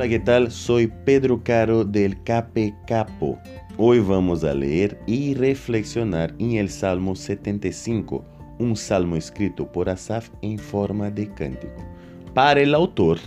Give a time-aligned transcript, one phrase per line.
[0.00, 0.50] Hola, ¿qué tal?
[0.50, 3.38] Soy Pedro Caro del Cape Capo.
[3.76, 8.24] Hoy vamos a leer y reflexionar en el Salmo 75,
[8.58, 11.84] un salmo escrito por Asaf en forma de cántico.
[12.32, 13.18] Para el autor,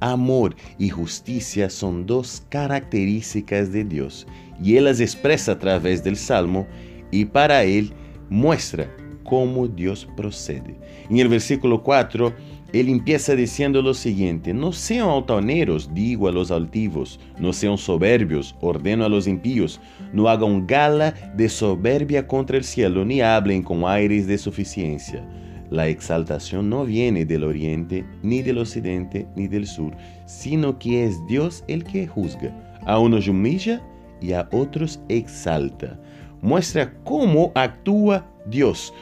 [0.00, 4.26] amor y justicia son dos características de Dios
[4.62, 6.66] y Él las expresa a través del salmo
[7.10, 7.94] y para Él
[8.28, 8.94] muestra
[9.30, 10.74] cómo Dios procede.
[11.08, 12.34] En el versículo 4,
[12.72, 18.56] Él empieza diciendo lo siguiente, no sean altaneros, digo a los altivos, no sean soberbios,
[18.60, 19.80] ordeno a los impíos,
[20.12, 25.24] no hagan gala de soberbia contra el cielo, ni hablen con aires de suficiencia.
[25.70, 31.24] La exaltación no viene del oriente, ni del occidente, ni del sur, sino que es
[31.28, 32.52] Dios el que juzga.
[32.84, 33.80] A unos humilla
[34.20, 36.00] y a otros exalta.
[36.42, 38.92] Muestra cómo actúa Dios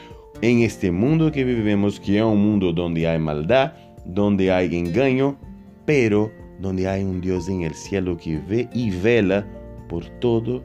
[0.41, 3.73] en este mundo que vivimos, que es un mundo donde hay maldad,
[4.05, 5.37] donde hay engaño,
[5.85, 9.45] pero donde hay un Dios en el cielo que ve y vela
[9.87, 10.61] por todos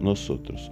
[0.00, 0.70] nosotros.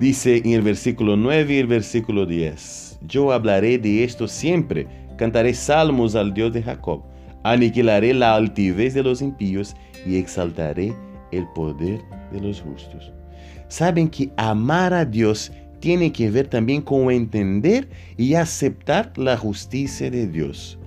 [0.00, 5.54] Dice en el versículo 9 y el versículo 10, yo hablaré de esto siempre, cantaré
[5.54, 7.02] salmos al Dios de Jacob,
[7.44, 9.74] aniquilaré la altivez de los impíos
[10.06, 10.94] y exaltaré
[11.30, 12.00] el poder
[12.32, 13.12] de los justos.
[13.68, 15.52] Saben que amar a Dios
[15.82, 20.78] tiene que ver también con entender y aceptar la justicia de Dios.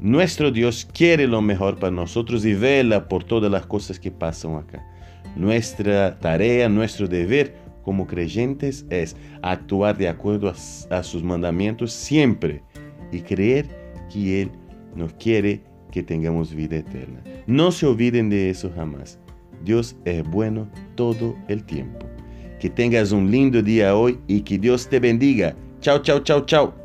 [0.00, 4.56] Nuestro Dios quiere lo mejor para nosotros y vela por todas las cosas que pasan
[4.56, 4.86] acá.
[5.34, 10.52] Nuestra tarea, nuestro deber como creyentes es actuar de acuerdo
[10.90, 12.62] a, sus mandamientos siempre
[13.12, 13.66] y creer
[14.12, 14.50] que Él
[14.94, 17.24] nos quiere que tengamos vida eterna.
[17.46, 19.18] No se olviden de eso jamás.
[19.64, 22.06] Dios es bueno todo el tiempo.
[22.64, 25.54] Que tengas un lindo día hoy y que Dios te bendiga.
[25.82, 26.83] Chao, chao, chao, chao.